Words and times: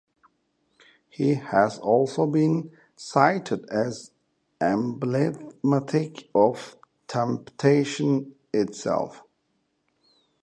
He 1.09 1.35
has 1.35 1.77
also 1.77 2.25
been 2.25 2.71
cited 2.95 3.69
as 3.69 4.09
emblematic 4.59 6.27
of 6.33 6.75
temptation 7.07 8.33
itself. 8.51 9.21